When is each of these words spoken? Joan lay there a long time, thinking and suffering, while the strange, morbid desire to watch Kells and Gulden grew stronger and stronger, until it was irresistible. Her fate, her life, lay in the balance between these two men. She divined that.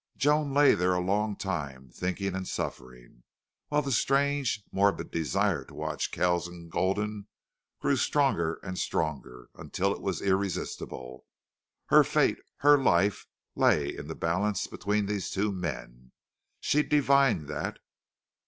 Joan 0.17 0.51
lay 0.51 0.73
there 0.73 0.95
a 0.95 0.99
long 0.99 1.35
time, 1.35 1.91
thinking 1.93 2.33
and 2.33 2.47
suffering, 2.47 3.21
while 3.67 3.83
the 3.83 3.91
strange, 3.91 4.63
morbid 4.71 5.11
desire 5.11 5.63
to 5.65 5.75
watch 5.75 6.09
Kells 6.09 6.47
and 6.47 6.71
Gulden 6.71 7.27
grew 7.79 7.95
stronger 7.95 8.55
and 8.63 8.79
stronger, 8.79 9.49
until 9.53 9.93
it 9.93 10.01
was 10.01 10.19
irresistible. 10.19 11.27
Her 11.89 12.03
fate, 12.03 12.39
her 12.61 12.79
life, 12.81 13.27
lay 13.55 13.95
in 13.95 14.07
the 14.07 14.15
balance 14.15 14.65
between 14.65 15.05
these 15.05 15.29
two 15.29 15.51
men. 15.51 16.11
She 16.59 16.81
divined 16.81 17.47
that. 17.49 17.77